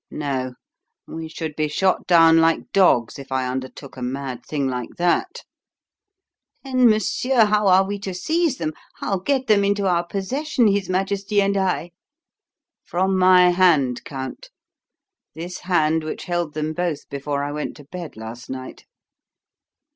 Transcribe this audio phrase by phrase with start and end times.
[0.09, 0.53] "No;
[1.07, 5.43] we should be shot down like dogs if I undertook a mad thing like that."
[6.63, 8.73] "Then, monsieur, how are we to seize them?
[8.95, 11.91] How get them into our possession, his Majesty and I?"
[12.83, 14.49] "From my hand, Count;
[15.35, 18.85] this hand which held them both before I went to bed last night."